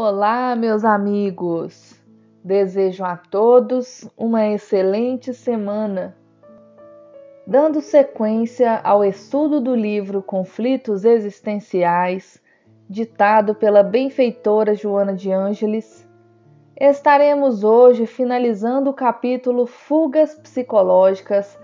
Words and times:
Olá, 0.00 0.54
meus 0.54 0.84
amigos! 0.84 2.00
Desejo 2.44 3.04
a 3.04 3.16
todos 3.16 4.08
uma 4.16 4.46
excelente 4.46 5.34
semana. 5.34 6.16
Dando 7.44 7.80
sequência 7.80 8.78
ao 8.84 9.04
estudo 9.04 9.60
do 9.60 9.74
livro 9.74 10.22
Conflitos 10.22 11.04
Existenciais, 11.04 12.40
ditado 12.88 13.56
pela 13.56 13.82
benfeitora 13.82 14.72
Joana 14.72 15.12
de 15.12 15.32
Ângeles, 15.32 16.08
estaremos 16.80 17.64
hoje 17.64 18.06
finalizando 18.06 18.90
o 18.90 18.94
capítulo 18.94 19.66
Fugas 19.66 20.32
Psicológicas, 20.32 21.58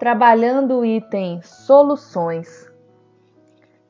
trabalhando 0.00 0.80
o 0.80 0.84
item 0.84 1.40
Soluções. 1.40 2.68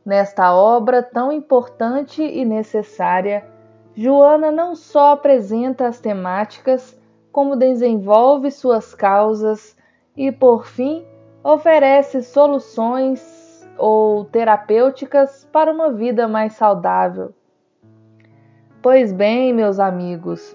Nesta 0.04 0.54
obra 0.54 1.02
tão 1.02 1.32
importante 1.32 2.22
e 2.22 2.44
necessária, 2.44 3.55
Joana 3.96 4.52
não 4.52 4.74
só 4.74 5.12
apresenta 5.12 5.86
as 5.86 5.98
temáticas, 5.98 7.00
como 7.32 7.56
desenvolve 7.56 8.50
suas 8.50 8.95
causas 8.95 9.74
e, 10.14 10.30
por 10.30 10.66
fim, 10.66 11.02
oferece 11.42 12.23
soluções 12.23 13.66
ou 13.78 14.27
terapêuticas 14.27 15.48
para 15.51 15.73
uma 15.73 15.90
vida 15.90 16.28
mais 16.28 16.52
saudável. 16.52 17.32
Pois 18.82 19.12
bem, 19.12 19.54
meus 19.54 19.78
amigos, 19.78 20.54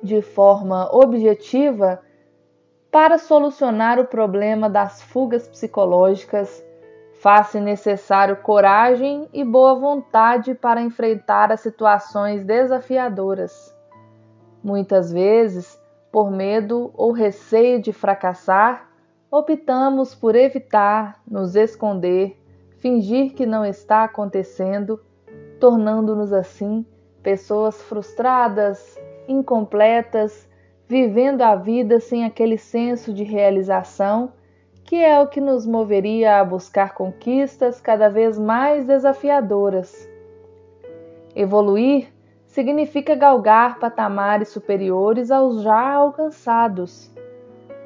de 0.00 0.22
forma 0.22 0.88
objetiva, 0.94 2.00
para 2.88 3.18
solucionar 3.18 3.98
o 3.98 4.04
problema 4.04 4.70
das 4.70 5.02
fugas 5.02 5.48
psicológicas, 5.48 6.64
Faz-se 7.20 7.60
necessário 7.60 8.36
coragem 8.36 9.28
e 9.30 9.44
boa 9.44 9.74
vontade 9.74 10.54
para 10.54 10.80
enfrentar 10.80 11.52
as 11.52 11.60
situações 11.60 12.46
desafiadoras. 12.46 13.76
Muitas 14.64 15.12
vezes, 15.12 15.78
por 16.10 16.30
medo 16.30 16.90
ou 16.94 17.12
receio 17.12 17.78
de 17.78 17.92
fracassar, 17.92 18.88
optamos 19.30 20.14
por 20.14 20.34
evitar, 20.34 21.20
nos 21.30 21.54
esconder, 21.54 22.40
fingir 22.78 23.34
que 23.34 23.44
não 23.44 23.66
está 23.66 24.04
acontecendo, 24.04 24.98
tornando-nos 25.60 26.32
assim 26.32 26.86
pessoas 27.22 27.82
frustradas, 27.82 28.98
incompletas, 29.28 30.48
vivendo 30.88 31.42
a 31.42 31.54
vida 31.54 32.00
sem 32.00 32.24
aquele 32.24 32.56
senso 32.56 33.12
de 33.12 33.24
realização 33.24 34.32
que 34.90 34.96
é 34.96 35.20
o 35.20 35.28
que 35.28 35.40
nos 35.40 35.64
moveria 35.64 36.40
a 36.40 36.44
buscar 36.44 36.94
conquistas 36.94 37.80
cada 37.80 38.08
vez 38.08 38.36
mais 38.36 38.84
desafiadoras. 38.84 40.10
Evoluir 41.32 42.08
significa 42.44 43.14
galgar 43.14 43.78
patamares 43.78 44.48
superiores 44.48 45.30
aos 45.30 45.62
já 45.62 45.92
alcançados. 45.92 47.08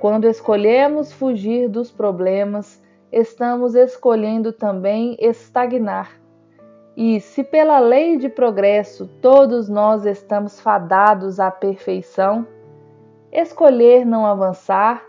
Quando 0.01 0.27
escolhemos 0.27 1.13
fugir 1.13 1.69
dos 1.69 1.91
problemas, 1.91 2.83
estamos 3.13 3.75
escolhendo 3.75 4.51
também 4.51 5.15
estagnar. 5.21 6.11
E 6.97 7.21
se 7.21 7.45
pela 7.45 7.81
lei 7.81 8.17
de 8.17 8.31
progresso 8.31 9.07
todos 9.21 9.69
nós 9.69 10.07
estamos 10.07 10.59
fadados 10.59 11.39
à 11.39 11.51
perfeição, 11.51 12.47
escolher 13.31 14.07
não 14.07 14.25
avançar 14.25 15.05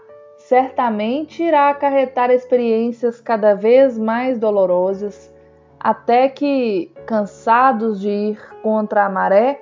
certamente 0.48 1.42
irá 1.42 1.70
acarretar 1.70 2.30
experiências 2.30 3.20
cada 3.20 3.56
vez 3.56 3.98
mais 3.98 4.38
dolorosas, 4.38 5.34
até 5.80 6.30
que, 6.30 6.92
cansados 7.08 8.00
de 8.00 8.10
ir 8.10 8.40
contra 8.62 9.06
a 9.06 9.10
maré 9.10 9.60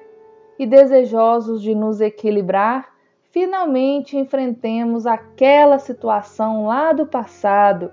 e 0.59 0.65
desejosos 0.65 1.61
de 1.61 1.73
nos 1.73 2.01
equilibrar, 2.01 2.89
finalmente 3.31 4.17
enfrentemos 4.17 5.05
aquela 5.05 5.79
situação 5.79 6.65
lá 6.65 6.91
do 6.91 7.05
passado, 7.05 7.89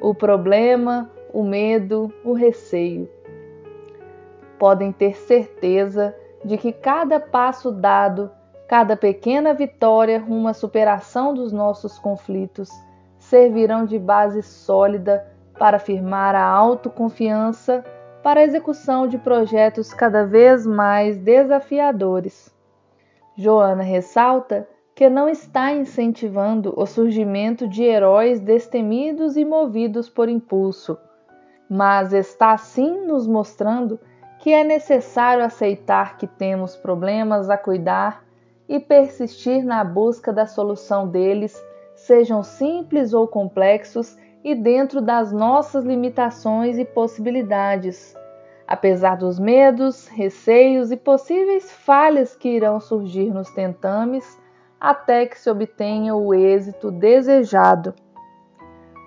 o 0.00 0.14
problema, 0.14 1.10
o 1.32 1.42
medo, 1.42 2.12
o 2.24 2.34
receio. 2.34 3.08
Podem 4.60 4.92
ter 4.92 5.16
certeza 5.16 6.14
de 6.44 6.56
que 6.56 6.72
cada 6.72 7.18
passo 7.18 7.72
dado 7.72 8.30
Cada 8.68 8.98
pequena 8.98 9.54
vitória 9.54 10.20
rumo 10.20 10.46
à 10.46 10.52
superação 10.52 11.32
dos 11.32 11.50
nossos 11.50 11.98
conflitos 11.98 12.68
servirão 13.18 13.86
de 13.86 13.98
base 13.98 14.42
sólida 14.42 15.26
para 15.58 15.78
firmar 15.78 16.34
a 16.34 16.44
autoconfiança 16.44 17.82
para 18.22 18.40
a 18.40 18.42
execução 18.42 19.08
de 19.08 19.16
projetos 19.16 19.94
cada 19.94 20.26
vez 20.26 20.66
mais 20.66 21.16
desafiadores. 21.16 22.54
Joana 23.34 23.82
ressalta 23.82 24.68
que 24.94 25.08
não 25.08 25.30
está 25.30 25.72
incentivando 25.72 26.74
o 26.76 26.84
surgimento 26.84 27.66
de 27.66 27.84
heróis 27.84 28.38
destemidos 28.38 29.38
e 29.38 29.46
movidos 29.46 30.10
por 30.10 30.28
impulso, 30.28 30.98
mas 31.70 32.12
está 32.12 32.54
sim 32.58 33.06
nos 33.06 33.26
mostrando 33.26 33.98
que 34.40 34.52
é 34.52 34.62
necessário 34.62 35.42
aceitar 35.42 36.18
que 36.18 36.26
temos 36.26 36.76
problemas 36.76 37.48
a 37.48 37.56
cuidar 37.56 38.27
e 38.68 38.78
persistir 38.78 39.64
na 39.64 39.82
busca 39.82 40.32
da 40.32 40.46
solução 40.46 41.08
deles, 41.08 41.56
sejam 41.94 42.42
simples 42.42 43.14
ou 43.14 43.26
complexos 43.26 44.16
e 44.44 44.54
dentro 44.54 45.00
das 45.00 45.32
nossas 45.32 45.84
limitações 45.84 46.78
e 46.78 46.84
possibilidades. 46.84 48.14
Apesar 48.66 49.16
dos 49.16 49.38
medos, 49.38 50.06
receios 50.08 50.92
e 50.92 50.96
possíveis 50.96 51.72
falhas 51.72 52.36
que 52.36 52.50
irão 52.50 52.78
surgir 52.78 53.32
nos 53.32 53.50
tentames, 53.50 54.38
até 54.78 55.26
que 55.26 55.38
se 55.38 55.50
obtenha 55.50 56.14
o 56.14 56.34
êxito 56.34 56.90
desejado. 56.90 57.94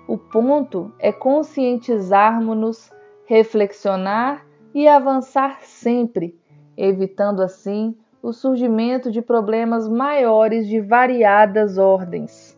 O 0.08 0.18
ponto 0.18 0.92
é 0.98 1.12
conscientizarmos-nos, 1.12 2.90
reflexionar 3.24 4.44
e 4.74 4.88
avançar 4.88 5.60
sempre, 5.62 6.36
evitando 6.76 7.40
assim 7.40 7.96
o 8.22 8.32
surgimento 8.32 9.10
de 9.10 9.20
problemas 9.20 9.88
maiores 9.88 10.68
de 10.68 10.80
variadas 10.80 11.76
ordens. 11.76 12.56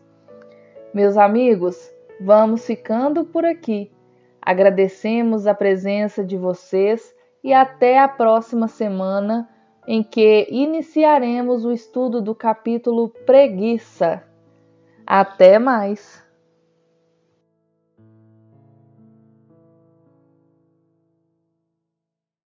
Meus 0.93 1.17
amigos, 1.17 1.91
vamos 2.21 2.65
ficando 2.65 3.25
por 3.25 3.43
aqui. 3.43 3.91
Agradecemos 4.41 5.47
a 5.47 5.55
presença 5.55 6.23
de 6.23 6.37
vocês 6.37 7.13
e 7.43 7.51
até 7.51 7.99
a 7.99 8.07
próxima 8.07 8.67
semana, 8.67 9.49
em 9.87 10.03
que 10.03 10.47
iniciaremos 10.49 11.65
o 11.65 11.71
estudo 11.71 12.21
do 12.21 12.35
capítulo 12.35 13.09
Preguiça. 13.25 14.23
Até 15.05 15.59
mais! 15.59 16.24